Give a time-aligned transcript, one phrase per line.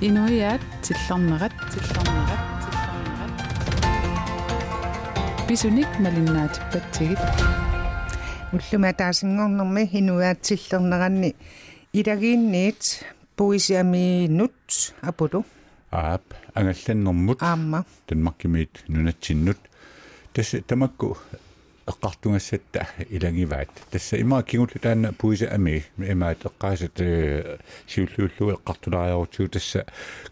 [0.00, 3.30] Inuiat tillernerat tillernerat tillernerat
[5.48, 7.22] Bisunik malinnaatippatigit
[8.52, 11.34] уллума таасингорнэрми инуаатсиллернеранни
[11.92, 13.04] илагиинниит
[13.36, 15.44] пуисиамиинут апулу
[15.90, 16.22] аап
[16.54, 19.58] ангалланнэрмут аама танмаркимиит нунатсиннут
[20.32, 21.18] тасса тамакку
[21.86, 26.96] эққартунгассатта илагиваат тасса имаа кигуллу таана пуиса ами имаат эққаасат
[27.86, 29.86] сиуллууллу эққартулариарутсуу тасса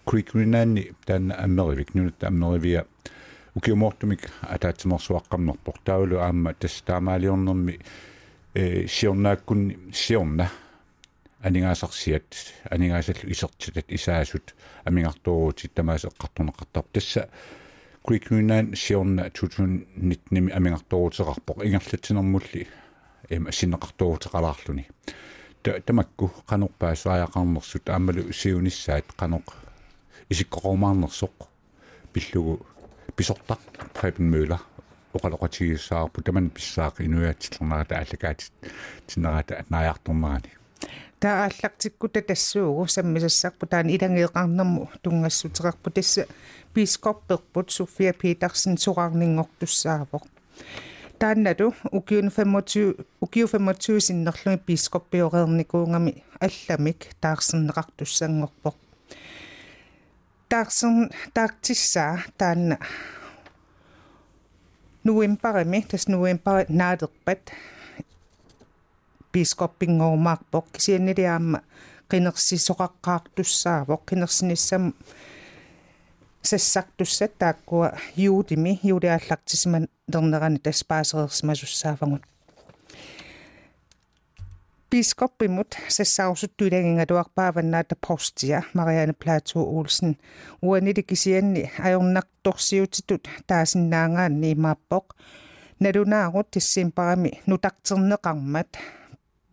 [0.07, 2.87] крикринаанни таана аммеривик нунатта аммеривия
[3.55, 7.79] укиумортумик атаатсиморсуаққарнерпор таулу аама тасса таамаалиорнэрми
[8.55, 10.51] э сиорнааккунни сиорна
[11.43, 14.55] анигаасарсиат анигаасаллу исертитат исаасут
[14.85, 17.29] амингартуурутит тамаас эққартунеқартар тасса
[18.76, 22.68] сиорна тутун нитними амингартуурутеқарпоқ ингерлатсинермулли
[23.30, 24.88] эм синнеқартуурутеқалаарлуни
[25.86, 29.54] тамакку қанорпаас ааяқарнерсут аамалу сиунissaат қаноқ
[30.30, 31.48] исиккоқормаарнерсоқ
[32.14, 32.66] пиллугу
[33.16, 33.58] писортар
[33.94, 34.60] Прeben Møller
[35.14, 38.52] оқалоқатигиссаарпу таман писсаақ инуяатсиллернарата аллакаат
[39.08, 40.52] тиннерата наярторнерани
[41.24, 46.28] таа аллартиккута тассуугу саммисассарпу таан илангеэқарнэрму тунгассутерерпу тасса
[46.76, 50.24] бископперпут София Петерсен сораарнингортуссаавоқ
[51.20, 58.76] тааннату укиун 25 укиу 25 синнерлуми бископпиореерникуунгами алламик таарсернеқартуссангорпоқ
[60.50, 62.78] таарсер таактиссаа таанна.
[65.04, 67.52] Нуимпарами тас нуимпар наадерпат
[69.34, 71.60] бископпингоормаарпоқ кисианнилиаама
[72.10, 74.84] qinерсисоқаққаартуссаавоқ qinерсиниссам
[76.50, 82.24] сассартуссат тааккуа юудими юулиааллартисиман дернерани таспаасереерсимасуссаафагут
[84.94, 90.18] biskoppimut sassarusuttuilagingaluarpaavannaata prostia Marianne Plato Olsen.
[90.62, 95.06] Uaniti kisianni ajornartorsiutitut taasinnaangaanni imaappoq
[95.80, 98.68] nalunaarut tissiimparami nutarterneqarmat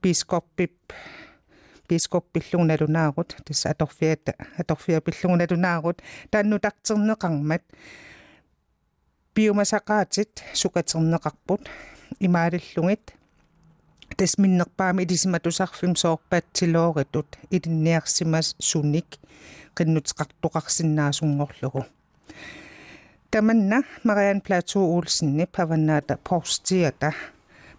[0.03, 0.75] biskoppip
[1.89, 7.63] biskoppillugunalunaarut tissa atorfiata atorfiapillugunalunaarut taannutarterneqarmat
[9.35, 11.71] biomasaqaatit sukaterneqarput
[12.21, 13.21] imaalillungit
[14.17, 19.07] тасминнерпаами илисиматусарфим соорпаатсилооritut илинниарсимас суник
[19.77, 21.83] qinnuteqartoqarsinnaasuнгорлугу
[23.31, 27.13] таманна мариан плато олсенни паваннаата порстиата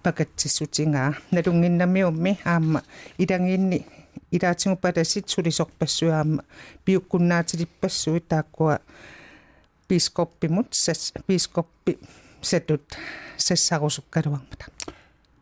[0.04, 2.82] pakatissutigaa nalunginnermiummi aamma
[3.20, 3.86] ilangiinni
[4.32, 6.42] ilaatinguppa tassit sulisorpassuaamma
[6.86, 8.80] piukkunnaatilippassuit taakkua
[9.88, 12.00] piiskoppimut sas piiskoppi
[12.42, 12.86] satut
[13.38, 14.66] sassarusukkaluarmata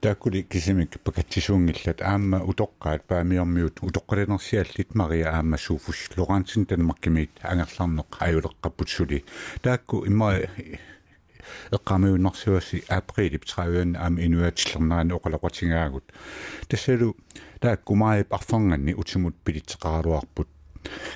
[0.01, 9.25] takkuli kisimik pakatsisuungillat aamma utoqqaat paamiormiut utoqqalinersiallit maria aamma suufus lorantsin tanmakkimiit angerlarneq ajuleqqapput suli
[9.61, 10.29] taakku imma
[11.71, 16.05] эққамиуннарсуаси априлип 30 аама инуатиллернаани оқалоқатингаагут
[16.67, 17.15] тассалу
[17.59, 20.47] таакку маип арфанганни утимут пилитсеқаралуарпут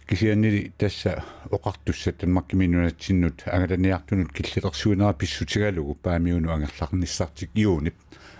[0.08, 7.96] кисианнили тасса оқартуссат танмаккиминунатсиннут ангаланиартунут киллилерсуинера писсутигалугу паамиуну ангерларниссартик иунип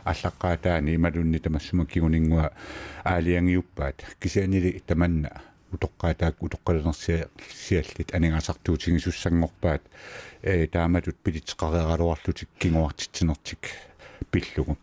[0.06, 2.52] аллаққаатаани ималунни тамассума кигунингуа
[3.04, 4.04] аалиангиуппаат.
[4.20, 5.42] Кисианили таманна
[5.74, 9.82] утоққаатаак утоққалерсиа сиаллит анигасартуутингисуссангорпаат
[10.42, 13.70] э тааматут пилитеқареералуарлутик кингуартитсинертик
[14.32, 14.78] пиллугу.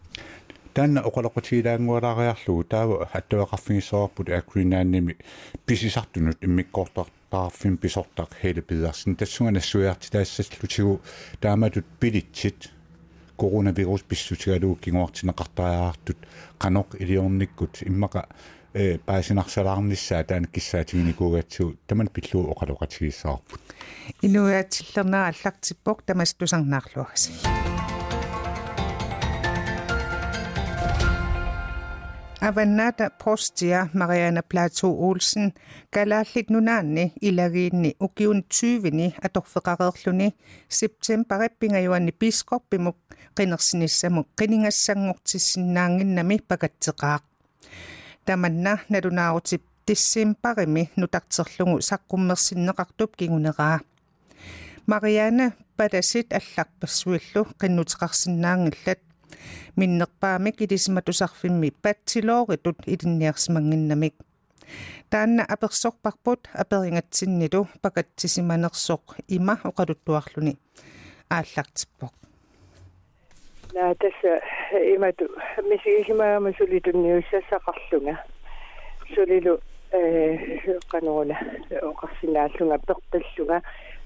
[0.74, 5.16] Таанна оқалоқутигилаангуалаариарлугу таава аттуақарфигисоорпут акринаанними
[5.66, 11.00] писисартунут иммиккоортартаарфин писортақ хеле пидерсин тассунга нассуяарти таассаллутигу
[11.40, 12.70] тааматут пилитсит
[13.36, 16.18] коронавирус писсутигалуу кингуартинеқартариаартут
[16.60, 18.28] қаноқ илиорниккут иммақа
[18.74, 23.60] э паасинарсалаарниссаа таана киссаатигиникуугатсуу таман пиллуу оқалоқатигиссаарпут
[24.22, 27.22] инуяатсиллернаа аллартиппоқ тамас тусарнаарлуагас
[32.40, 35.52] аванната простия Mariana Plato Olsen
[35.92, 40.34] галааллит нунаанни илагиинни укиун 20ни аторфеқареерлүни
[40.68, 42.96] септембариппингаюанни бископпимук
[43.36, 47.22] қинерсиниссамук қинингассангортиссиннаангиннами пакатсеқаақ
[48.30, 53.80] таманна налунаарутип тиссимпарими нутартерлугу саққуммерсиннеқартуп кигунераа
[54.86, 59.00] Mariana падасит алларпассуиллу қиннутеқарсинаангиллат
[59.76, 64.14] миннерпаамик илисиматусарфимми патсилооритут илинниарсимангиннамик
[65.10, 70.54] таанна аперсорпарпут аперингатсиннилу пакатсисиманерсоқ има оқалуттуарлуни
[71.28, 72.14] ааллартиппоқ
[73.72, 74.40] на тасса
[74.72, 75.28] имату
[75.62, 78.18] мисигимаама сулитунниуссассақарлунга
[79.14, 79.60] сулилу
[79.92, 81.36] э кануна
[81.70, 83.62] оқарсинааллунга пеққиллунга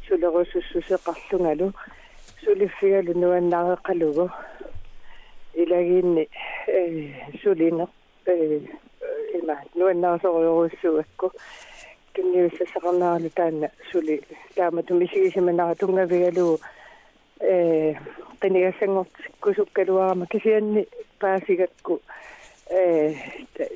[0.07, 1.73] сулерусуссусеқарлунгалу
[2.45, 4.31] сулиффигалу нуаннаареқалугу
[5.55, 6.29] илагиинни
[6.67, 7.13] э
[7.43, 7.89] сулинеқ
[8.27, 8.61] э
[9.35, 11.33] има нуаннаарсориоруссуакку
[12.13, 14.21] кинниуссасақарнааралу таанна сули
[14.55, 16.61] таама тумисигисиманара тунгавигалу
[17.42, 17.94] э
[18.42, 20.88] qinigassangortikkusukkaluarama kisianni
[21.20, 22.02] paasigatku
[22.70, 23.14] э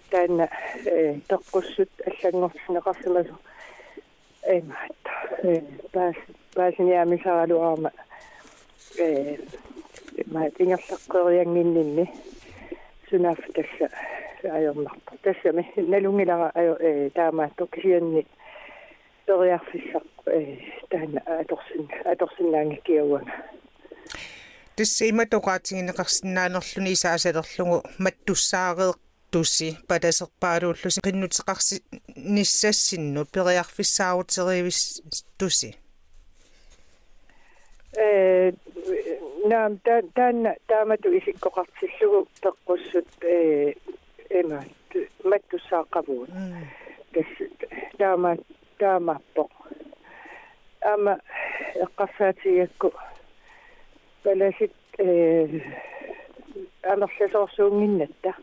[0.10, 0.48] таана
[0.86, 3.36] э тоққуссут аллангорсинеқарсимасу
[4.56, 5.04] эмаат
[5.44, 5.62] э
[5.92, 6.16] паас
[6.56, 7.92] паасиниамисаралуарма
[8.98, 9.38] э
[10.32, 12.06] ма тингерлаққериангиннинни
[13.10, 13.90] сунаф тасса
[14.44, 18.26] ajornarpa тассами налунгилара аю э таамаатту кисианни
[19.26, 20.59] периарфиссақ э
[20.91, 23.33] таана аторсин аторсиннаангикиауага
[24.77, 28.93] тасса иматоqaатигинеқарсиннаанерлүни исаасалерлугу маттуссаареэ
[29.33, 31.83] тусси патасерпаалууллуси qinнутеқарси
[32.17, 35.03] ниссассиннут периарфиссааутеривис
[35.39, 35.71] тусси.
[37.97, 38.53] Э
[39.51, 39.79] наам
[40.15, 43.75] таана таамату исиккоқартиллугу пеққуссут э
[44.31, 44.65] эма
[45.25, 46.31] маттуссааққавуут
[47.13, 47.31] тас
[47.99, 48.37] таама
[48.79, 49.49] таамаппо
[50.81, 51.19] ама
[51.75, 52.93] эққарсаатигакку
[54.23, 55.61] паласит э
[56.83, 58.35] анерласоорсуунгиннатта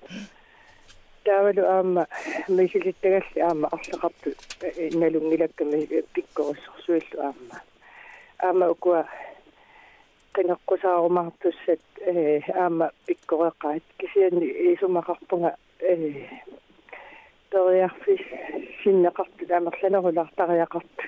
[1.24, 2.08] таавалу аама
[2.48, 4.30] мисилиттагалли аама арлеқарту
[5.00, 7.62] налунгилакками пиккорissорсуиллу аама
[8.40, 9.08] аама укуа
[10.34, 16.28] qinaqqusaarumартуссат э аама пиккореққаат кисианни исумақарпунга э
[17.50, 18.24] ториарфис
[18.84, 21.04] синнеқарту таамерланерулартариақарту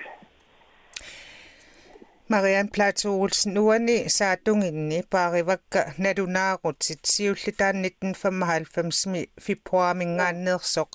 [2.28, 10.88] Marian Plato Olsen uani saatungini parivakka nadunaarutsit siullitaan 1995 februar mingaannersoq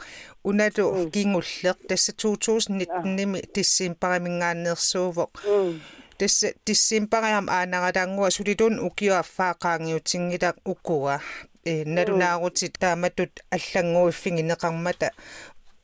[0.43, 5.31] unadu kingulleq tässä 2019 nimi dissimpari mingaannersuuvoq
[6.17, 11.19] tässä dissimpari am aanaradaangua sulitun ukiuaffaaqaangiutinngilaq ukua.
[11.85, 15.09] Nadunaarutsit taamatut allanguiffingineqarmata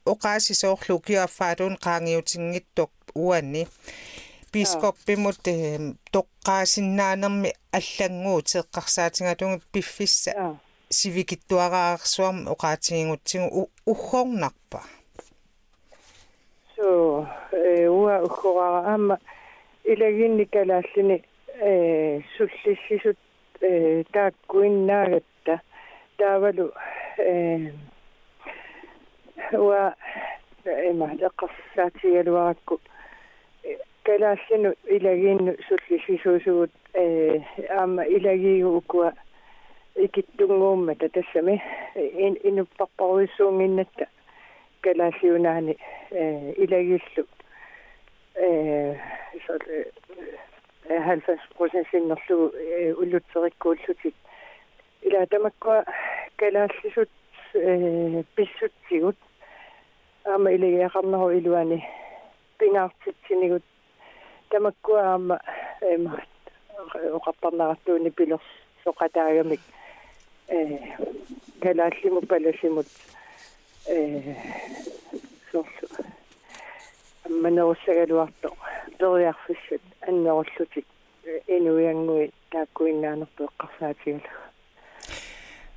[0.05, 3.67] oqaasisoorlu ukiuaffaatun qaangiutinngittoq uani.
[4.53, 5.45] Biskopimut
[6.13, 10.31] toqqaasinnaanерми аллангуутеэққарсаатингалугу пиффисса
[10.97, 14.81] сивикиттуараарсуарма оqaатигингутсигу уггорнарпа
[16.79, 19.17] so э уа уггораара аама
[19.83, 21.17] илагинни калааллини
[21.69, 23.17] э суллиссисут
[23.61, 25.61] э тааккуиннаагатта.
[26.17, 26.71] Таавалу
[27.17, 27.71] э
[29.51, 29.93] уа
[30.65, 32.79] эма эққарсаатигалуаракку
[34.09, 37.43] kalaassanu ilagiinnu sullisiisuusugut eh,
[37.79, 39.11] aama ilagiiguukua
[39.95, 41.61] ikittunguummata tassami
[42.43, 44.05] inupparparuissuunginnatta
[44.83, 45.75] kalaasiunaani
[46.11, 47.23] eh, ilagillu
[48.35, 48.99] eh,
[51.05, 52.53] halvas prosentsinnerlugu
[53.01, 54.15] ullutserikkuullutit
[55.01, 55.83] ilaatamakkua
[56.39, 57.09] kalaassisut
[58.35, 59.17] pissutsigut
[60.31, 61.83] aama ilagiaqarneru iluani
[62.57, 63.63] pingaartitsiниgut
[64.49, 65.39] тамаккуаама
[65.81, 66.21] эма
[67.17, 68.47] оқарпарнаартууни пилерс
[68.83, 69.61] соқатаагамик
[70.47, 70.79] э
[71.61, 72.87] галааллиму паласимут
[73.85, 74.35] э
[75.51, 75.85] сорсу
[77.25, 78.49] амманеруссагалуарто
[78.99, 80.85] периарфиссат аннеруллутик
[81.47, 84.49] инуиангуи тааккуиннаанерпу эққарсаатигала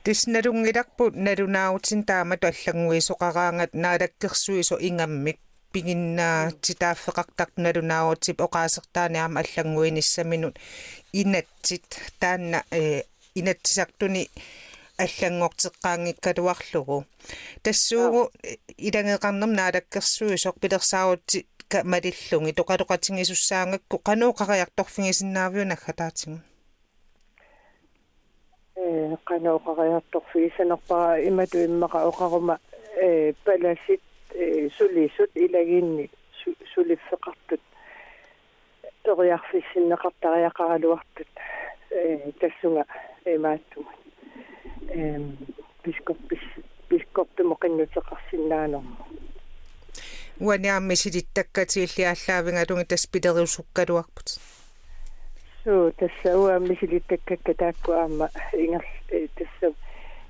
[0.04, 5.38] тисналунгиларпут налунааутин таамату аллагуисоқараангат наалаккерсуисо ингаммик
[5.72, 10.54] пигиннаа титааффеқартарналунаагутип оқаасертааниарма аллангуиниссаминут
[11.12, 11.88] инатсит
[12.20, 13.02] таанна э
[13.34, 14.22] инатсисартуни
[15.04, 16.98] аллангортеққаангиккалуарлугу
[17.64, 18.22] тассуугу
[18.86, 21.46] илангеқарнерм наалаккерсуи сорпилерсаагутти
[21.84, 22.52] малиллунги.
[22.52, 26.40] Тоқалоқатингисуссаангакку қанооқариарторфигисиннаавиуна хатаатингу
[28.76, 32.58] э қанооқариарторфигисанерпара имату иммақа оқарума
[32.96, 34.02] э паласит
[34.76, 36.10] сулисут илагинни
[36.74, 37.60] сулиффеқартут
[39.02, 41.28] ториарфиссиннеқартариақаралуартут
[41.90, 42.84] э тассунга
[43.24, 43.92] эмааттума
[44.88, 45.36] эм
[45.84, 46.40] бископпис
[46.88, 48.82] бископпимо қиннутеқарсиннаанер
[50.40, 54.38] уаниарми силиттаккатииллиаллаавингалунги таспилериусуккалуарпут
[55.64, 58.84] суу тасса уаамми силиттаккакка таакку аама ингер
[59.36, 59.74] тасса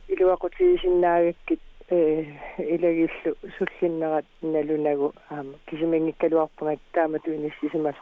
[0.09, 7.96] илуақутигисиннаагаккит э илагиллу суллиннерат налунагу аама кисимангиккалуарпунgat таама туиниссисимас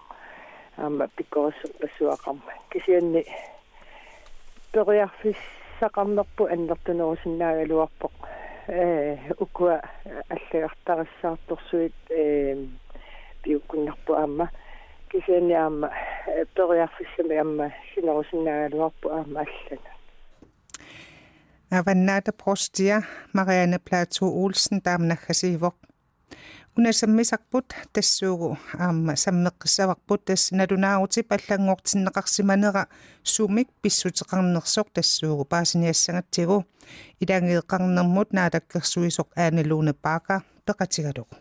[0.78, 3.24] аама пиккорissерпассуақарма кисианни
[4.74, 8.16] периарфиссақарнерпу аннертунерусиннаагалуарпоқ
[8.68, 9.82] э укуа
[10.30, 12.58] аллагартарассаарторсуит э
[13.44, 14.50] биуккуннарпу аама
[15.10, 15.92] кисиани аама
[16.56, 19.92] периарфиссами аама синерусиннаагалуарпу аама аллана
[21.70, 25.76] аваннаата простия мариане плату олсен таамнаггасиивоқ
[26.78, 32.84] унасаммисарпут тассуугу аама саммеққиссаварпут тас налунаарути паллангуортиннеқарсиманера
[33.24, 36.58] сумик писсутеқарнерсоқ тассуугу паасиниассагатсигу
[37.24, 40.36] илангеэқарнермут наатаккерсуисоқ аанилууне паака
[40.68, 41.36] пеқатигалугу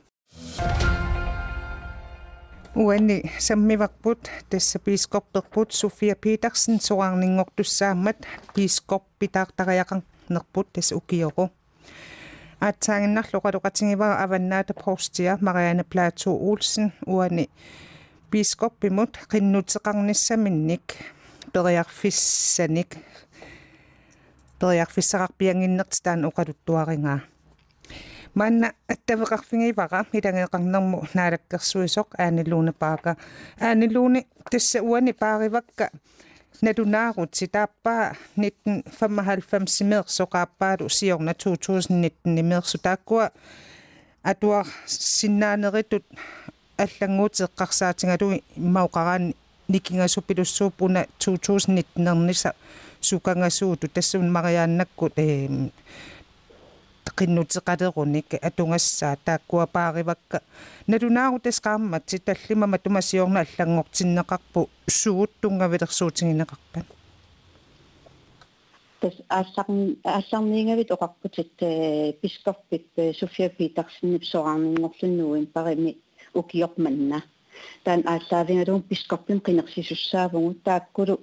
[2.75, 8.19] уанни саммиварпут тасса пискорперпут София Питерсен соарнингортуссаамат
[8.55, 9.05] пискорп
[10.29, 11.51] питаартариақарнерпут тасса укиору
[12.61, 17.49] аатсаагиннарлоқалоқатингивара аваннаата простия мариане плато олсен уани
[18.31, 20.87] бископпимут qinnuteqarnissaminnik
[21.53, 22.97] periarfissanik
[24.59, 27.21] periarfissaqarpianginnerti taan oqaluttuaringaa
[28.35, 33.17] манна аттавеқарфигивара милангеқарнэрму наалаккерсуисоқ аанилууни паака
[33.61, 34.21] аанилууни
[34.51, 35.91] тасса уани пааривакка
[36.63, 43.31] налунаарут ситааппаа 1995 симеерсоқааппаалу сиорна 2019 нимеерсу тааккуа
[44.23, 46.05] атуар синнаанеритут
[46.79, 49.35] аллангуутеққарсаатингалуи иммауқараани
[49.69, 52.55] никингасупилуссууппуна 2019 нерниса
[53.01, 55.49] сукангасууту тассун мариааннаккут э
[57.18, 60.38] qinnuteqalerunnik atungassaa taakkuapaaривакка
[60.88, 64.62] налунаарутасqaammat ситаллимама тумасиорна аллангортиннеқарпу
[65.00, 66.86] сууттунгавилерсуутингинеқарпан
[69.02, 71.56] тас аалларни аалларниингавит оқарпутит
[72.22, 72.88] пискорпип
[73.20, 75.98] София Питерсеннип соораарнингорлуннуин парими
[76.34, 77.24] укиорманна
[77.84, 81.20] таан ааллаавингалуун пискорпин qinерсисуссаавгу тааккулу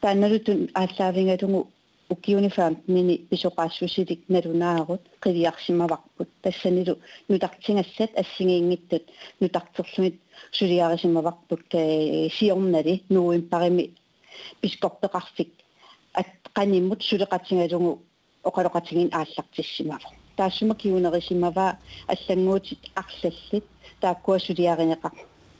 [0.00, 1.70] таанналутун ааллаавингалугу
[2.08, 6.94] укиунифаамтнини писоqaassусилик налунаарут qiliarsimavaqput тассанилу
[7.28, 9.04] нутартингассат ассигиингиттут
[9.40, 10.20] нутартерлумит
[10.52, 11.64] сулиарисимаварпут
[12.36, 13.84] сиорнали нууим парими
[14.60, 15.50] пискорпеқарфик
[16.12, 18.02] ат qaниммут сулеқатингалугу
[18.48, 23.64] оқалоқатингин ааллартиссимава таассума киунерисимава аллангуутит арлаллит
[24.00, 25.12] тааккуа сулиаринеқар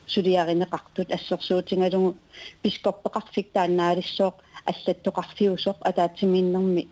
[0.07, 2.17] сулиаринеқартут ассерсуутингалугу
[2.63, 4.35] пискорпеқарфик тааннаалиссооқ
[4.71, 6.89] аллаттоқарфиусоқ атаатсимииннэрми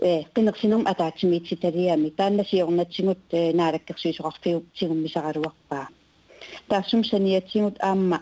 [0.00, 5.88] э qinерсинерм атаатсимиитситалиами тааннасиорнатсигут наалаккерсуисоқарфиу тигуммисаралуарпаа
[6.68, 8.18] таассум саниатсигут аама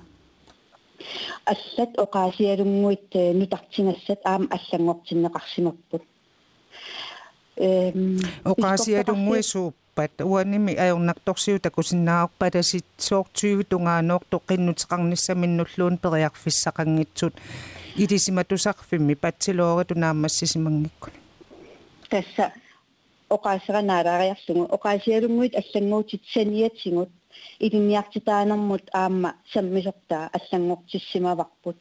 [1.45, 6.03] аллат оqaasiалунгуит нутартингассат аама аллангортиннеқарсимерпут
[7.57, 17.34] эм оqaasiалунгуисуу пат уаними аёрнарторсиу такусиннаарпаласит соор 20 тунгааноор тоқиннутеқарниссаминнуллуун периарфиссақангитсут
[17.96, 21.20] илисиматусарфимми патсилоориту наамассисимангиккуни
[22.10, 22.52] тасса
[23.30, 27.10] оqaасеранаарариарлугу оqaасиалунгуит аллангуутит саниатсигут
[27.60, 31.78] илинниартитаанермут аама саммисортаа аллангортиссимаварпут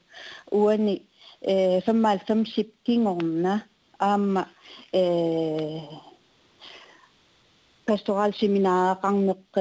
[0.51, 1.03] уани
[1.41, 3.65] э 95 кингорна
[3.99, 4.49] аама
[4.93, 5.81] э
[7.89, 9.53] pastoral seminaareqarneq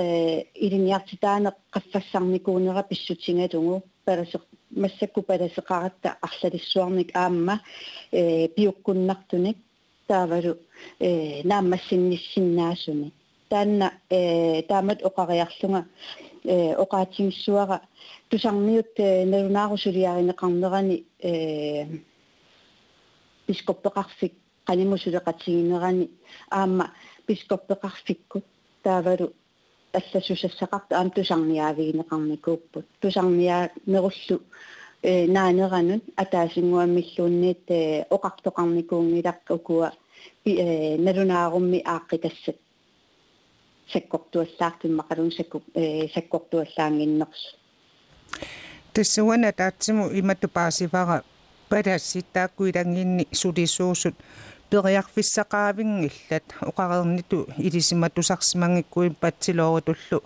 [0.66, 3.76] iliniartitaaneq qaffassarnikuunera pissutigalungu
[4.06, 4.44] palaseq
[4.76, 7.62] массакку паласеқаратта арлалиссуарник аама
[8.12, 9.58] э пиуккуннартуник
[10.08, 10.58] таавалу
[11.00, 13.14] э нааммассинниссиннаасуни
[13.50, 15.86] таанна э таамат оқариарлунга
[16.44, 17.82] э оқаатингиссуара
[18.30, 21.86] тусарниут налунаарусулиаринеқарнерани э
[23.48, 24.34] пископпеқарфик
[24.68, 26.10] qaнимусулеқатсигинерани
[26.50, 26.92] аама
[27.28, 28.46] пископпеқарфиккут
[28.84, 29.34] таавалу
[29.94, 34.42] алласусассақарта аам тусарниаавигинеқарникууппут тусарниаа неруллу
[35.04, 39.92] э наанеранут атаасингуаммиллуунниит э оқартоқарникуунгилақ укуа
[40.46, 42.58] э налунаарумми ааққитассат
[43.92, 47.58] саккортуаллаартиммақалун сакку э саккортуаллаангиннерсу
[48.94, 51.24] тассуана таатсиму имату паасивара
[51.70, 54.16] паласситтааккуилангинни сулисуусут
[54.71, 60.23] периарфиссақаавингиллат оқарерниту илисиматусарсимангиккуин патсилоорутуллу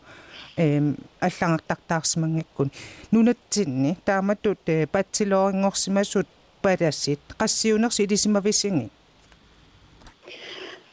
[0.56, 2.70] эм аллангартартаарсимангиккун
[3.10, 4.60] нунатсинни тааматут
[4.92, 6.28] патсилоорингорсимасут
[6.62, 8.90] палассит qassiunersi ilisимависинги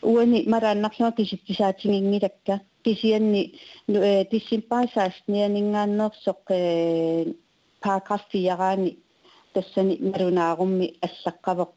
[0.02, 3.54] уани марааннарлуа киситтисаатингингилакка кисианни
[4.32, 7.34] тиссимпаасааснианингааннерсоқ э
[7.82, 8.98] параграф 4-аани
[9.54, 11.76] тассани малунаарумми аллаққавоқ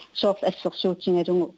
[0.00, 1.54] э сооф ассерсуутингалугу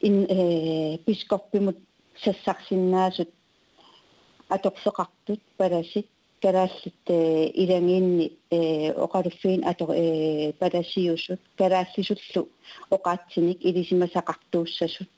[0.00, 1.78] ин э пискорпимут
[2.22, 3.30] сассарсиннаасут
[4.48, 6.06] аторфеқартут паласит
[6.40, 12.48] калааллит э илангиинни э оқалуффиин атор э паласиусут калааллисуллу
[12.90, 15.08] оқаатсиник илисимасақартууссасут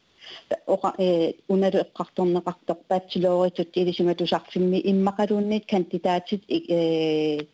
[0.67, 7.47] oqa e unalu eqqartorneqartoq bachelorитут илисиматусарфимми иммақалуунниит кандидатит э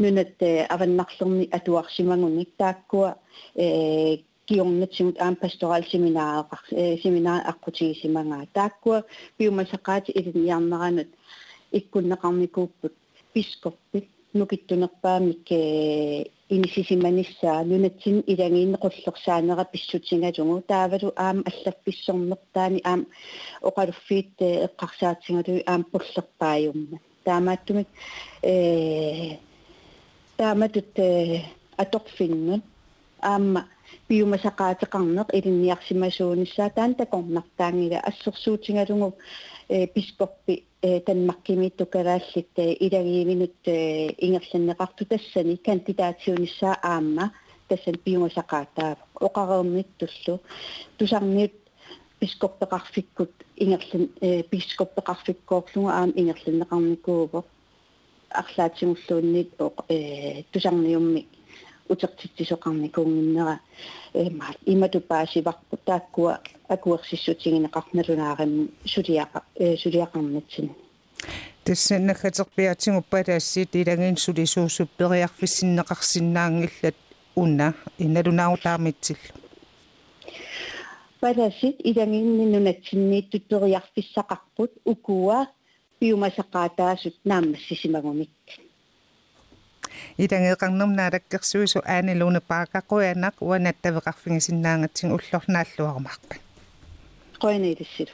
[0.00, 0.36] нунат
[0.74, 3.16] аваннарлерни атуарсимагуник тааккуа
[3.54, 9.04] э киорнатсимут аам пасторал семинаареқар э семинаар аққутигисимангаа тааккуа
[9.38, 11.10] пиумасақаати илиниарнеранут.
[11.78, 12.94] Иккуннеқарникууппут
[13.32, 17.64] пискорпит нукиттунерпаамик э инисисиманиссаа.
[17.64, 23.06] Нунатсин илагииннеқуллерсаанера писсутингалугу таавалу аам аллаффиссорнертаани аам
[23.68, 24.34] оқалуффиит
[24.66, 27.88] эққарсаатсингалуи аам пуллерпааюмма таамааттумик
[28.42, 29.36] э
[30.39, 30.93] тааматут
[31.77, 32.63] аторфиннут
[33.21, 33.61] аама
[34.07, 39.15] пиумасақаатеқарнеқ илинниарсимасуунissaа таан такорнартаангила ассерсуутингалугу
[39.69, 40.63] э пискорпи
[41.07, 42.53] танмаккимиттукалааллит
[42.85, 43.61] илагииминут
[44.25, 47.31] ингерланнеқарту тассани кандидатиунissaа аама
[47.69, 50.41] тассан пиумасақаатаа оқареерниттуллу
[50.97, 51.55] тусарниут
[52.19, 54.09] пискорпеқарфиккут ингерлан
[54.51, 57.39] пискорпеқарфиккоорлугу аама ингерланнеқарникууво
[58.30, 59.50] арлаатсигуллууннит
[59.88, 61.26] э тусарниумми
[61.88, 63.60] утертитсисоқарникуунгиннера
[64.14, 70.70] эма иматупаасиварпу тааккуа акуерсиссутигинеқарналунаарим сулиақа э сулиақарнатсин
[71.64, 76.94] тассаннахатерпиатсигуппалаассиит илагин сулисуусуп периарфиссиннеқарсинаангиллат
[77.34, 79.18] уна иналунаутаамитсилла
[81.20, 84.72] паласит илагинни нунатсиннииттут периарфиссақарпут
[85.99, 88.29] укуа пиумасақаатаасут наамассисимагуник
[90.17, 96.35] илангеэқарнэрнаалаккерсуису аанилууна паакақуянақ уанаттавеқарфигисиннаангатсин уллорнааллуармарпа
[97.43, 98.13] qoinailissilu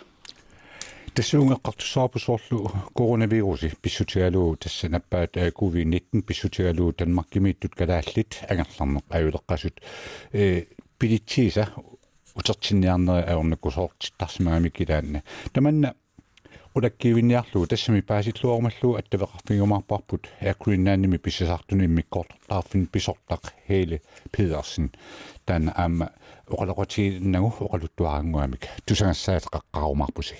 [1.15, 2.59] тассуунгеққартуссаарпусоорлу
[2.97, 9.75] коронавируси писсутигалуу тасса наппаат covid-19 писсутигалуу танмаркимииттут калааллит агерларнеқ аюлеққасут
[10.33, 10.65] э
[10.99, 11.63] пилитсииса
[12.35, 15.95] утертинниарнери аорнаккусоорт тарсимагамиккилаанна таманна
[16.76, 24.90] улаккиивинниарлуу тассами паасиллуормаллуу аттавеқарфигумаарпарпут аккуиннаанними писсасартуни иммиккоортартаарфин писортақ хейле педерсен
[25.46, 26.10] таана аама
[26.46, 30.36] оқалоқатигиннагу оқалуттуарангуамик тусангассаат қаққарумаарпуси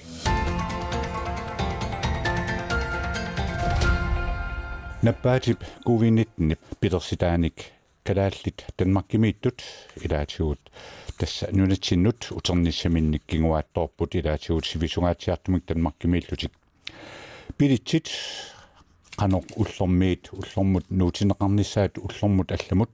[5.01, 7.57] наппаатип covid-19 пидерситааник
[8.05, 9.63] калааллит танмаркимииттут
[10.05, 10.61] илаатигут
[11.17, 11.49] тасса.
[11.53, 16.53] Нунатсиннут утерниссаминник кигуаатторпут илаатигут сивисунгаатиартумик танмаркимииллутик
[17.59, 18.09] пилитсит
[19.17, 22.91] qanoq ullormiit ullormut nuutineqarnissaat ullormut allamut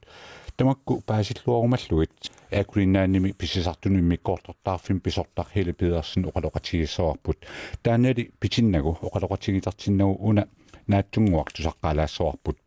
[0.56, 2.30] тамакку паасиллуарумаллугит.
[2.50, 7.38] Акриннааними писисартуни миккоортортаарфин писортар хиле пидерсин оқалоқатигиссоарпут.
[7.82, 10.48] Таанали питиннагу оқалоқатигитартиннагу уна
[10.86, 12.58] нааттунгуак тусаққалаассоарпут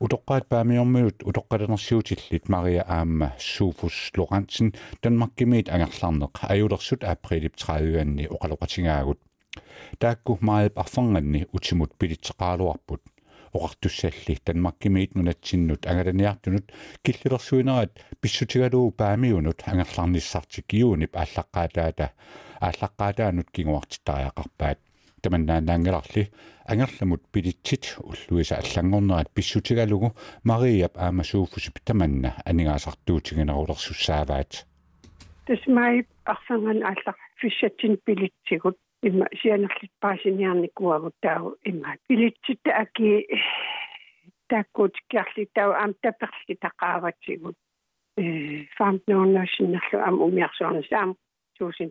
[0.00, 6.34] утоққаат паамиормиут утоққалернэрсиутиллит мария аама суфус лорансен данмаркимиит ангерларнеқ.
[6.52, 9.18] Аюлерсут априлип 30-анни оқалоқатигаагут
[9.98, 13.02] таакку маалп арфанганни утимут пилитсеқаалуарпут
[13.52, 22.10] оқартуссалли данмаркимиит нунатсиннут ангаланиартунут киллилерсуинерат писсутигалуу паамиунут ангерларниссартик киунип ааллаққаатаата
[22.60, 24.78] ааллаққаатаанут кигуартиттариақарпаат
[25.22, 26.30] таманнааннаангеларли
[26.66, 34.66] ангерламут пилитсит уллуиса аллангорнерат писсутигалугу мариап аамасууфусип таманна анигаасартуутигинерулерсуссааваат
[35.46, 43.26] тасмай арсанган ааллар фиссатсин пилитсигут имма сианерлит паасиниарникуагут таа имма пилитситта аки
[44.48, 47.56] таккут киарли таа ам таперли тақааватсигут
[48.16, 51.16] э фамтнооннасиннерлу ам умиарсуарнасаам
[51.56, 51.90] туусин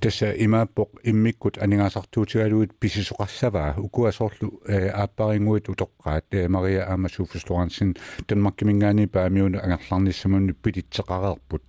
[0.00, 11.62] тасса имааппоқ иммиккут анингаасартуутигалуит писисоқарсаваа укуасоорлу ааппарингуит утоққаат мария аамасууффислуарансин танмаккимингаани паамиуна ангерларниссамунни пилитсеқареерпут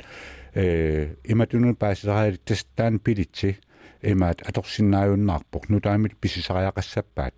[0.53, 3.59] э иматуну паасераали тастаан пилитси.
[4.01, 7.33] Имаат аторсиннааюннаарпоқ нутаамит писисариақассаппаат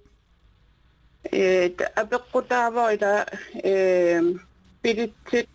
[1.31, 1.69] э
[2.01, 3.25] апеққутаава ила
[3.63, 4.21] э
[4.81, 5.49] пилитсит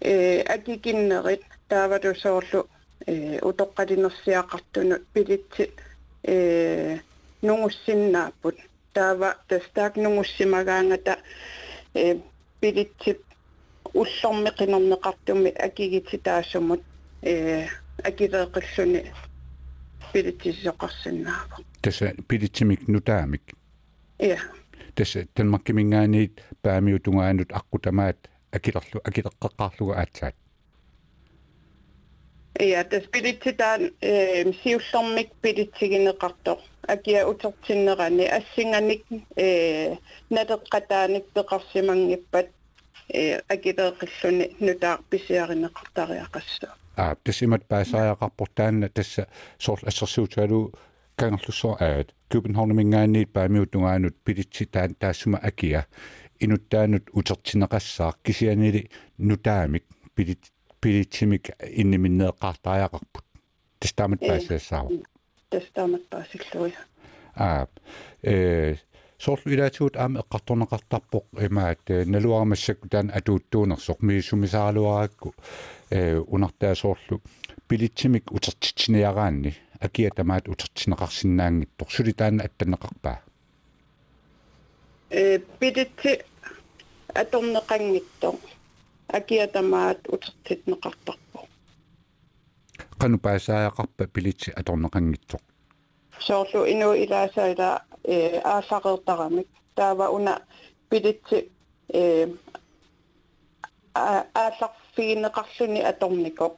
[0.00, 2.68] э акикиннерит тааватусоорлу
[3.05, 5.71] э утоққалинерсиақартуну пилитси
[6.23, 6.97] э
[7.41, 8.57] нунгуссиннааппут
[8.93, 11.17] таава тастаак нунгуссимагаангата
[11.93, 12.17] э
[12.61, 13.19] пилитси
[13.93, 16.81] уллорми қинернеқартуми акигити таасумут
[17.21, 17.67] э
[18.03, 19.01] акилеэқиллуни
[20.13, 23.43] пилитсисоқарсинаава таса пилитсимик нутаамик
[24.19, 24.39] я
[24.95, 28.17] таса танмаккимингаанит паамиутунгаанут аққутамаат
[28.51, 30.35] акилерлу акилеққаққарлуга аатсаат
[32.59, 39.03] Ja, das pilitsitaan э сиуллэрмик пилитсигинеқартоқ акиа утертиннерани ассинганик
[39.35, 39.95] э
[40.31, 42.47] натеққатааник пеқарсимангиппат
[43.13, 49.27] э акилеэқиллуни нутаар писиаринеқартариақассаа аа тасимат паасариақарпортаанна тасса
[49.59, 50.73] соорл ассерсуутуалу
[51.15, 55.85] кангерлуссоо аат купенхорнамингаанниит паамиутунгаанут пилитси таан таассума акиа
[56.39, 59.83] инуттаанут утертинеқассаа кисианили нутаамик
[60.15, 60.43] пилит
[60.81, 61.49] пилитсимик
[61.81, 63.25] инниминнеэққартариақарпут
[63.79, 64.87] тастаамат паассаассаа
[65.49, 66.73] тастаамат паасиллуя
[67.35, 67.67] аа
[68.23, 68.75] э
[69.17, 71.83] соорлу илаатуут аама эққарторнеқартарпоқ имаат
[72.13, 75.33] налуарамассакку таан атууттуунерсоқ мииссумисаалуаракку
[75.89, 77.21] э унартаа соорлу
[77.67, 83.19] пилитсимик утертитсиниараанни акия тамаат утертинеқарсинаангиттор сули таана аттанеқарпаа
[85.09, 86.11] э пилитси
[87.21, 88.35] аторнеқангиттор
[89.08, 91.40] акиатамаат утертитнеқартарпо
[93.00, 95.42] qanu paasaaqarpa pilitsi atorneqanngitsoq
[96.26, 97.70] соорлу инуу илаасаила
[98.04, 100.34] э аасақертарамик таава уна
[100.90, 101.50] пилитси
[101.88, 102.26] э
[103.94, 106.54] аасарфигинеқарлуни аторникоқ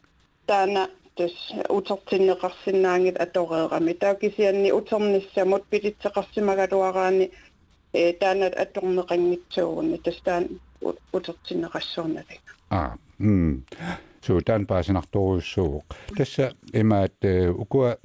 [0.46, 0.82] таана
[1.16, 1.34] тус
[1.68, 7.26] утертиннеқарсинаангит атореерами таакисианни утерниссамут пилитсеқарсимагалуараани
[7.92, 10.44] э таанат аторнеқангитсуугуни тастаан
[11.13, 13.63] утертиннеқассуурналик аа м
[14.25, 15.85] so dan paasinartoruussuuq
[16.17, 17.17] tassa imaat
[17.63, 17.97] ukua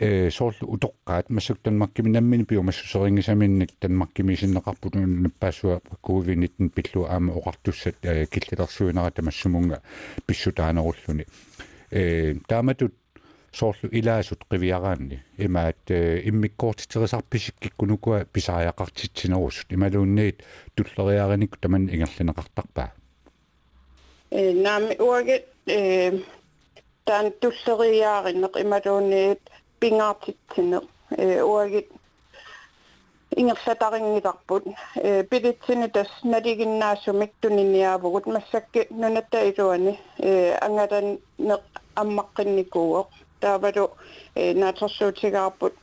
[0.00, 9.82] э сорл утоққаат массуктанмаккими наммини пиумассусеринgisaminnник танмаккимисиннеқарпут наппаасуа ковид-19 пиллу аама оқартуссат киллилерсуинера тамассумунга
[10.26, 11.26] писсутаанеруллуни
[11.90, 12.94] э тааматут
[13.55, 15.89] соорлу илаасут қивиараанни имаат
[16.29, 20.43] иммиккоортитерисарписиккиккунукуа писариақартитсинерусут ималуунниит
[20.75, 22.91] туллериариникку таман ингерлинеқартарпаа
[24.31, 26.11] э наами уаге э
[27.05, 29.41] тан туллериааринеқ ималуунниит
[29.79, 31.87] пингаартитсинеқ э уаге
[33.35, 34.63] ингерсатарингиларпут
[34.95, 41.61] э пилитсини тас налигиннаасумик туниниаавгут массакки нунатта илуани э ангалан неқ
[42.01, 43.07] аммаққинникууоқ
[43.44, 43.90] таавалу
[44.34, 45.74] э наатерсуутигаарпут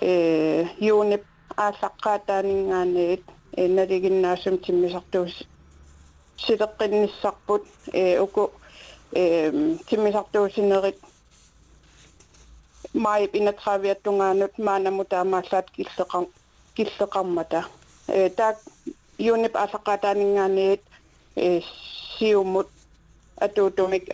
[0.00, 1.24] э юунип
[1.56, 3.24] аасаққаатаанингаанеит
[3.56, 5.34] э налигиннаасум тиммисартуус
[6.44, 8.52] силеққинниссарпут э уку
[9.12, 10.98] э тиммисартуусинерит
[12.94, 16.26] май инатравиаттунгаанут маанаму таамааллаат киллеқар
[16.76, 17.60] киллеқармата
[18.08, 18.56] э таак
[19.18, 20.82] юунип аасаққаатаанингаанеит
[21.36, 21.60] э
[22.18, 22.68] сиумут
[23.36, 24.04] атуутумик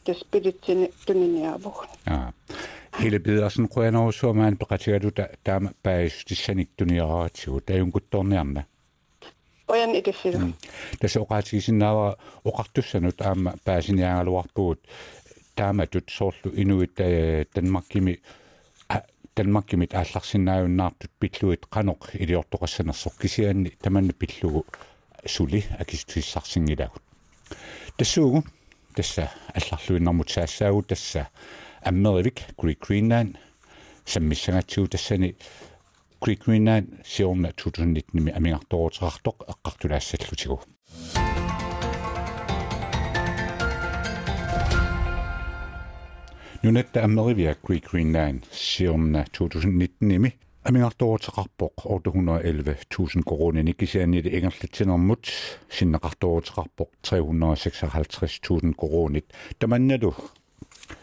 [0.04, 2.32] таспилитсини туниниавуг аа
[3.02, 8.62] hele bidersen qoyanarussuamaan peqatigaluta taama paayustissani tuniaraatigu tajunguttorniarna
[9.68, 10.38] oyan ikassilu
[11.00, 12.16] tasa oqaatigisinnaava
[12.50, 14.80] oqartussanut aama paasiniangaluarpugut
[15.56, 16.96] taamatut soorlu inuit
[17.54, 18.14] tanmakkimi
[19.34, 24.66] tanmakkimit aallarsinnaajunnaartut pilluit qanoq iliortoqassanersoq kisianni tamanna pillugu
[25.26, 27.02] suli akistissarsingilagut
[27.98, 28.42] tassuugu
[28.91, 31.29] тасса алларлуиннэрмут саассаагу тасса
[31.83, 33.37] аммеривик Greek Greenland
[34.05, 35.35] саммиссагатсуу тассани
[36.21, 40.61] Greek Greenland сиорна 2019 амигарторутерартоқ эққартулаассаллутигу
[46.63, 49.25] нунатта аммеривиа Greek Greenland сиорна
[50.60, 55.26] 2019 ими амигарторутеқарпоқ 811000 коронини кисианили ингерлатсинермут
[55.70, 59.26] синнеқарторутеқарпоқ 356000 коронит
[59.58, 60.14] таманналу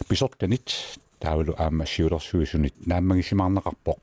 [0.10, 3.98] писортанит таавалу аама сиулерсуисунит нааммагисимаарнеқарпоқ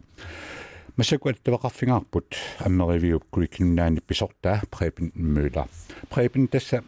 [0.97, 5.69] масакуат тавақарфингаарпут аммеривиуп куикиннаани писортаа препин мøller
[6.09, 6.83] препин тасса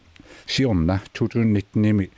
[0.47, 2.09] сиорна 2019-ими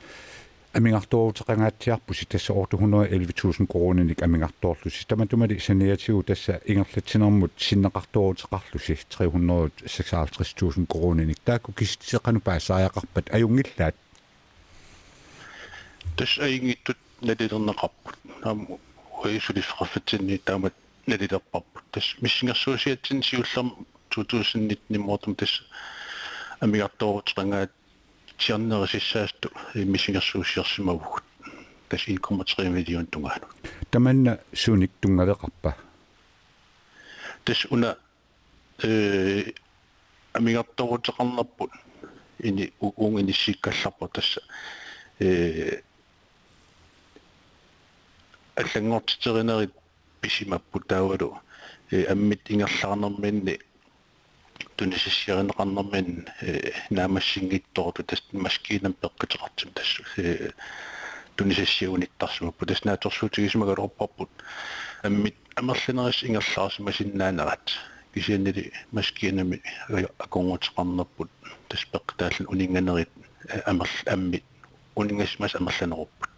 [0.73, 12.39] амингарторутеқангаатсиарпуси тасса орто 111000 корониник амингарторлуси таматумали саниатигу тасса ингерлатсинермут синнеқарторутеқарлуси 356000 корониник таакку киситсеқану
[12.39, 13.95] паассааяқарпат аюнгиллаат
[16.15, 18.79] тас аингиттут налилернеқарпут нааму
[19.23, 20.73] уисулисқарфатсинни таамат
[21.05, 25.63] налилерпарпут тас миссингерсуусиатсин сиуллерм 2019 мортум тас
[26.61, 27.71] амигартоорутеқангаат
[28.40, 31.24] сиарнерисиссаасту миссингерсуусиарсимавгут
[31.88, 33.46] тас 1,3 миллион тунгаану
[33.90, 35.74] таманна суник тунгалеқарпа
[37.44, 37.96] тас уна
[38.82, 39.52] э
[40.32, 41.70] амигартоорутеқарнерпут
[42.38, 44.40] ини уун иниссиккалларпу тасса
[45.18, 45.80] э
[48.54, 49.72] аллангортитеринерит
[50.20, 51.40] писимаппу таавалу
[51.90, 53.60] э аммит ингерлаарнерминни
[54.76, 60.50] тунисиссиаринеқарнермин э наамассингитторуту тас маскинам пеққитеқартим тассу э
[61.36, 64.30] тунисиссиуниттарсумаппу тас нааторсуутигисмагалорпарпут
[65.02, 67.72] аммит амерлинерис ингерлаарсима синнаанерат
[68.14, 69.62] кисианнили маскинами
[70.18, 71.30] аконгутеқарнерпут
[71.68, 73.10] тас пеққитааллан унинганерит
[73.64, 74.44] амерл аммит
[74.94, 76.30] унингасмас амерланеруппут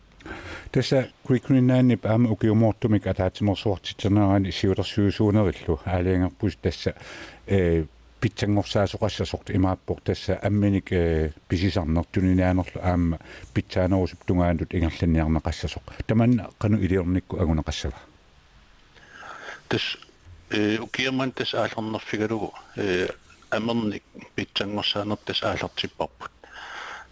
[0.71, 6.95] тасса куикуниннааннип аама укиумоортумик атаатиморсуартитсернерани сиулерсуусуунериллу аалиангерпус тасса
[7.47, 7.85] э
[8.23, 13.19] питсангорсаасоқассасорт имааппор тасса амминик э писисарнертунинаанорлу аама
[13.55, 17.95] питсаанерусуп тунгаанут ингерланниарнеқассасоқ таман қану илиорникку агунеқассава
[19.69, 19.99] тас
[20.51, 23.09] э укиаман тас аалернерфигалугу э
[23.51, 24.03] амерник
[24.35, 26.33] питсангорсаанер тас аалертиппарпут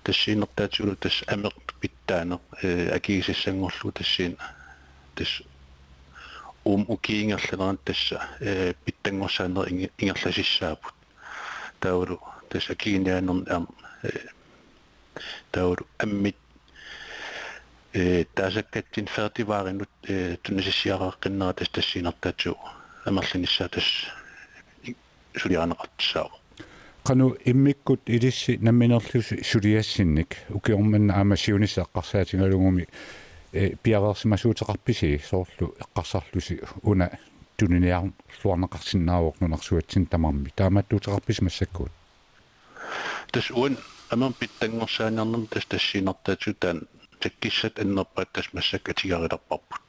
[0.02, 4.36] тассиинертаатигулу тас амер питтаанер э акигисиссангорлу тассиин
[5.14, 5.42] тас
[6.64, 10.96] ум укиингерланеран тасса э питтангорсаанер ингерласиссаапут
[11.81, 13.17] tauru tässä kiinniä
[13.49, 13.67] on
[15.51, 16.35] tauru ammit
[18.35, 19.89] taasakkaatsin fertivaarinut
[20.47, 22.57] tunnisisiaraqqinnarat tästä siinartatu
[23.07, 24.11] amerlinissa tässä
[25.41, 26.41] suliaanaqartsaava
[27.07, 32.85] qanu immikkut ilissi namminerlus suliassinnik ukiormanna aamasiunissa aqqarsaatigalugumi
[33.53, 37.07] eh, piaversimasuuteqarpisii soorlu eqqarsarlusi una
[37.60, 41.92] tuniniarluarneqarsinnaavornunarsuatsin tamarmi taamattuuteqarpisi massakkuut
[43.32, 43.78] tas uan
[44.12, 46.80] amam pittangorsaaniarnam tas tassiinertaatutaan
[47.22, 49.82] takkissat annerpaat tas massakatigarilерпарпут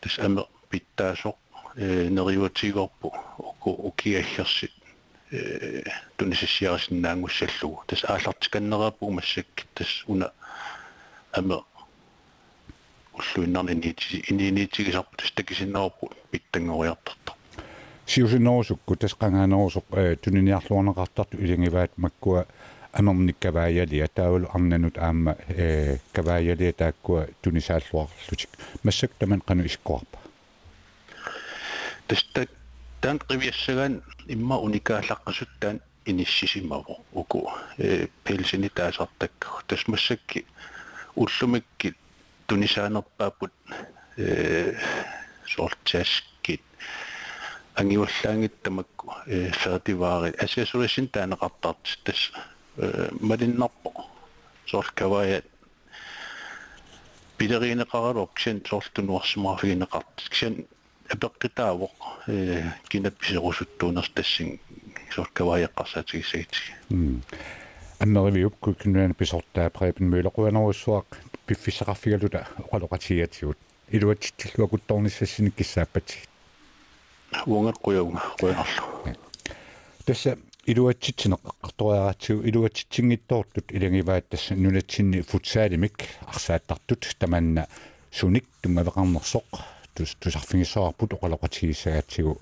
[0.00, 1.38] tas ame pittaasoq
[1.76, 4.74] э нeriuatiigorpu уку укиаллерсит
[6.16, 10.32] тунисиссиарисиннаангуссаллугу тас ааллартиканнерааппу массак тас уна
[11.32, 11.64] ама
[13.18, 17.32] уллуиннарни нити ининиитигисарпу тас такисиннераппу питтангориартарта
[18.06, 22.46] сиусиннерусукку тас qangaanерусоq туниниарлуарнеқартарту илингиваат маккуа
[22.92, 28.50] амерниккавааяли таавалу арнанут аама э кавааяли тааккуа тунисааллуарлутик
[28.82, 30.18] массак таман qanu искуарпа
[32.06, 32.48] тас так
[33.00, 40.44] таан qivиассагаан имма уникааллаққасуттаан иниссисимаво уку э пелсини таасартакку тасмассакки
[41.14, 41.94] уллумикки
[42.48, 43.52] тунисаанерпаапут
[44.16, 44.74] э
[45.46, 46.62] сортаскит
[47.74, 52.32] ангиуллаангит тамакку э фертиваари асиасулисин таанеқартарт тас
[52.76, 53.90] э малиннарпо
[54.66, 55.42] соркавая
[57.38, 60.66] пилеринеқаралук ксен сортунуарсимаафигинеқарт ксен
[61.08, 61.96] апеққитаавоқ
[62.28, 64.60] э кинат писерусуттуунерс тассин
[65.14, 66.52] соркаваяққарсаатигисагит
[67.98, 71.06] аннеривиуп куккинуана писортаа препен мөлеқуанеруссуақ
[71.49, 73.57] пиффисеқарфигалута оқалоқатиатигут
[73.89, 76.17] илуатсиллуа кутторнissaссиник киссааппати
[77.47, 79.15] уангеққуяунга қуянарлу
[80.05, 80.37] тасса
[80.71, 87.67] илуатситсинеққарториаратсигу илуатситсингиттоортут илангиваат тасса нунатсинни футсаалимик арсааттартут таманна
[88.11, 89.49] суник тунгавеқарнерсоқ
[89.95, 92.37] тус тусарфигиссоарпут оқалоқатигиссагатсигу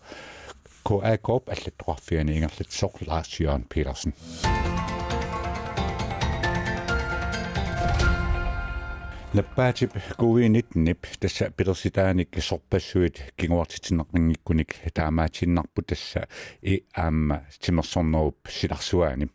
[0.87, 4.13] KA Corp аллаттоқарфиани ингерлатсоқ Lars Jørgen Petersen
[9.33, 16.27] лаппаатип covid-19 тасса пилерситааник сорпассуит кигуартитинеққингиккуник таамаатиннарпу тасса
[16.61, 19.27] и аама тимерсорнеруп силарсуаани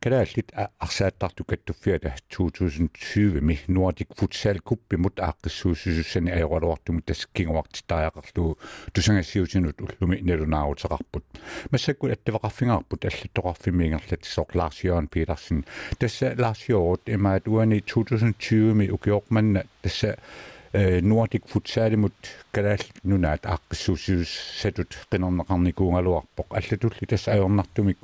[0.00, 8.56] калааллит арсааттарту каттуффиата 2020 ми Nordic Futsal Cup мут ааққиссуусусуссани аёралуартуму тасккингуартитариақарлуу
[8.94, 11.24] тусангассиутинут уллуми налунаарутеқарпут
[11.70, 15.66] массаккул аттавеқарфингаарпут аллаттоқарфимиингерлат сорлаарс Jørgen Petersen
[15.98, 20.16] тасса Lars Jørgen имаат уани 2020 ми укиорманна тасса
[20.72, 22.16] Nordic Futsalimut
[22.52, 27.98] калаал нунаат ааққиссуусус сатут қинернеқарникуунгалуарпоқ аллатулли тасса аёрнартумик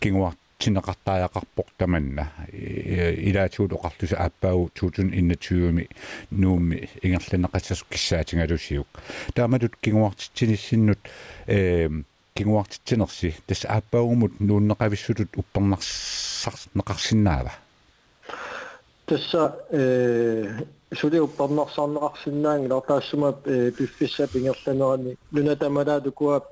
[0.00, 5.87] кингуарт тинеқартааяқарпоқ таманна илаатуут оқарлуса ааппаагу 2021ми
[6.31, 8.87] нуумми ингерланеқассасу киссаатингалусиук
[9.35, 10.99] тааматут кигуартитсиниссиннут
[11.47, 11.89] э
[12.33, 17.51] кигуартитсинерси тас ааппаагумут нууннеқависсутут уппернарсар неқарсинаава
[19.05, 26.45] тасса э суди уппернарсарнеқарсинаанги лартаассумап э пиффисса пингерланерани нунатамалаату куап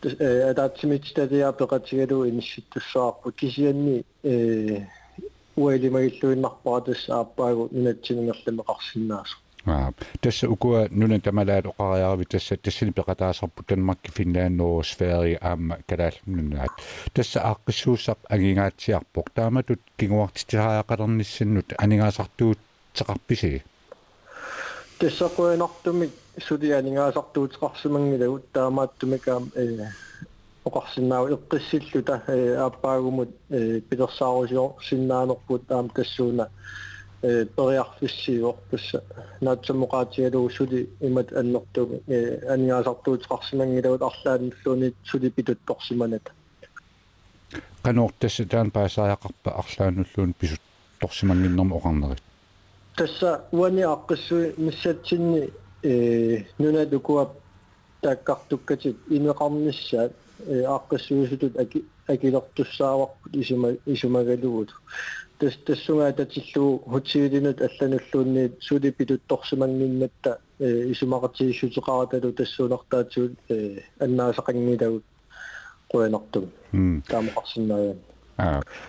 [0.00, 4.86] пеқатаасартут э атаатсимитстадиа пеқатигалу инисситтуссаарпут кисианни э
[5.56, 9.36] уэлимагиллуиннарпара тасса ааппаагу нунатсинingерлэмеқарсинаасо
[9.66, 16.72] аа тасса укуа нуна тамалаат оқариарави тасса тассини пеқатаасарпут танмакки финлаанноо сфери аама калааллуннаат
[17.12, 22.58] тасса ааққиссууссақ агингаатсиарпоқ тааматут кигуартитиаақалерниссиннут анигаасартуут
[22.94, 23.62] теқарписи
[24.98, 29.86] тассақуинартумик сулианигаасартуутеқарсимангилагут таамааттумикаам э
[30.64, 36.48] оқарсинаау эққиссиллута э ааппаагумут э пилерсаарусиор синнаанерпут таам тассууна
[37.22, 39.02] э периарфиссиор тасса
[39.40, 46.32] наатсамоқаатигалуу сули имат аннэртуми э анигаасартуутеқарсимангилагут арлааннуллуни сули питутторсиманат.
[47.82, 50.60] Канортасса таан паасааяқарпа арлаануллуун писут
[51.00, 52.22] торсимангиннэрма оқарнерит.
[52.96, 55.50] Тасса уани аққиссуи миссатсинни
[55.82, 57.30] нуна дукуап
[58.00, 58.96] таккартуккатит
[60.46, 64.70] э аққиссуусутут аки акилертуссааварпут исума исумагалугут.
[65.38, 75.04] Тас тассунгаа татиллуу хутсиилинут аллануллуунни сулипитутторсимангиннатта э исумақатигиссутеқараталу тассуунартаатсуут э аннаасақангилагут
[75.90, 76.50] қуянартум
[77.08, 77.96] таамақарсинааяа аа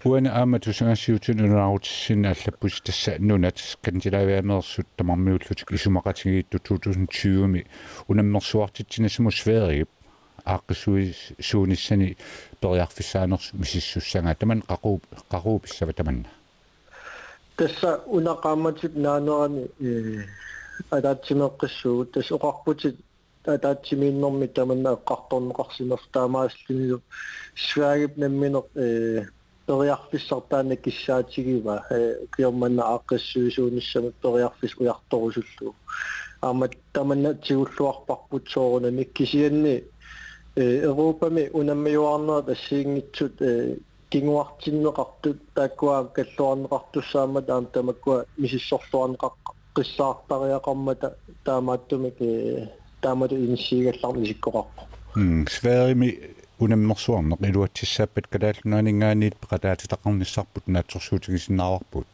[0.04, 7.66] уана аама тусангаассиутунунаарутиссин аллаппус тасса нунат кантилавиамерсут тамармиуллутик исумақатигиитту 2020ми
[8.08, 9.90] унаммерсуартитсинасму сфееригип
[10.46, 12.18] ааққисуи сууниссани
[12.62, 14.36] периарфиссаанерс мисиссуссанга.
[14.36, 16.30] Таман қақуу қақуу писсава таманна.
[17.58, 20.26] Тасса унақааматик наанерани э
[20.90, 22.96] адаатсимеққиссуу тас оқарпутик
[23.46, 27.02] атаатсимииннэрми таманна эққарторнеқарсимер таамааслунилу
[27.56, 29.26] сваагип намминер э
[29.71, 31.85] периарфиссартаана киссаатигива
[32.37, 35.75] киорманна ааққиссуисуунissami периарфис уярторусуллу
[36.43, 39.85] аамат таманна тигуллуарпарпут соорунами кисианни
[40.57, 43.77] э европами унаммиуарнера тассиингитсут э
[44.11, 49.35] кингуартиннеқартут тааккуаа каллуарнеқартуссаама таам тамаккуа мисиссорлуарнеқақ
[49.75, 52.69] қиссаартариақармата таамааттумик э
[53.01, 54.83] таамату инсиигалларми сиккоқарпо
[55.17, 55.45] м
[56.62, 62.08] сферими унаммерсуарнеқ илуатсиссааппат калааллунаанингааниит пеқатаатитақарниссарпут наатсорсуутигисиннааварпут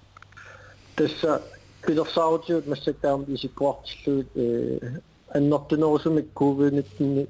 [0.95, 1.41] тасса
[1.86, 5.01] пилерсаарутиут массакаам исиккуартиллуут э
[5.33, 7.27] аннертунерусумик covid-19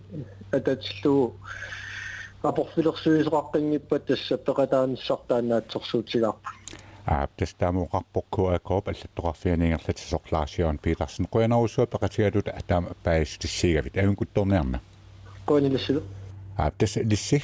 [0.51, 1.33] ататиллуу
[2.43, 6.49] апорфилерсуисеқаққингиппат тасса пеқатааниссартаанаатсорсуутигарпу
[7.05, 14.81] аа тастаамуқарпоқ куакооп аллаттоқарфианингерлати сорлаасион пиларсен қуянарусуа пеқатигалута атаама паис тиссигавит авинкутторнеарна
[15.47, 16.03] қуанилассилу
[16.57, 17.43] аа тас лиссиг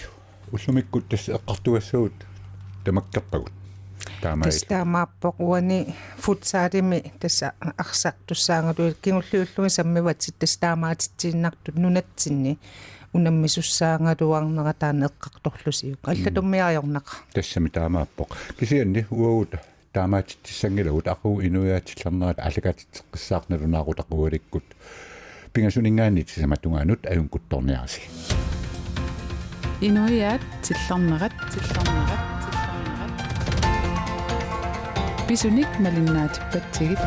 [0.52, 2.14] уллумиккут тас эққартуассуут
[2.86, 3.52] тамаккерпагут.
[4.22, 12.58] Таамаа тастаамааппоқ уани футсаалими тасса арсақ туссаангалуи кингуллиуллуги саммиватсит тастаамаатитсииннартут нунатсинни
[13.14, 18.36] унаммисуссаангалуарнера таана эққарторлусиук аллатуммиариорнаqa тассами таамааппоқ.
[18.60, 19.56] Кисианни уагут
[19.94, 24.64] таамаатитсангилагут ақу инуяатиллернерат алакаатитсеққиссаарналунаақутақуаликкут
[25.54, 28.02] пингасунингаани тисаматунгаанут аюнкутторниараси
[29.88, 33.12] инуяат тиллернерат тиллернерат тиллернерат
[35.28, 37.02] бисуник малиннаатиппатсигит